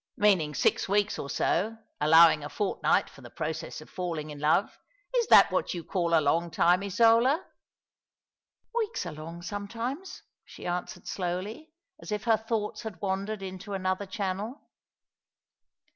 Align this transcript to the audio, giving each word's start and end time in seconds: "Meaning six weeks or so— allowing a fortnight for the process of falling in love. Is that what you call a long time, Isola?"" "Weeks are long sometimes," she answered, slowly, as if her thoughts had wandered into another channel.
"Meaning 0.17 0.55
six 0.55 0.89
weeks 0.89 1.19
or 1.19 1.29
so— 1.29 1.77
allowing 1.99 2.43
a 2.43 2.49
fortnight 2.49 3.07
for 3.07 3.21
the 3.21 3.29
process 3.29 3.81
of 3.81 3.89
falling 3.91 4.31
in 4.31 4.39
love. 4.39 4.79
Is 5.17 5.27
that 5.27 5.51
what 5.51 5.75
you 5.75 5.83
call 5.83 6.17
a 6.17 6.19
long 6.19 6.49
time, 6.49 6.81
Isola?"" 6.81 7.45
"Weeks 8.79 9.05
are 9.05 9.11
long 9.13 9.43
sometimes," 9.43 10.23
she 10.43 10.65
answered, 10.65 11.05
slowly, 11.07 11.71
as 12.01 12.11
if 12.11 12.23
her 12.23 12.37
thoughts 12.37 12.81
had 12.81 12.99
wandered 12.99 13.43
into 13.43 13.73
another 13.73 14.07
channel. 14.07 14.63